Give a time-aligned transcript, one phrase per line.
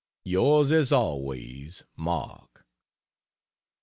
[0.23, 2.65] Yours as always MARK.